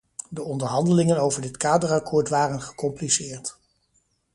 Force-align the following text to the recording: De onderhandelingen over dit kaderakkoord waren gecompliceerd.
De 0.29 0.41
onderhandelingen 0.43 1.17
over 1.19 1.41
dit 1.41 1.57
kaderakkoord 1.57 2.29
waren 2.29 2.61
gecompliceerd. 2.61 3.57